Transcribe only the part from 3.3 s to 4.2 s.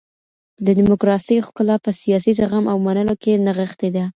نغښتې ده.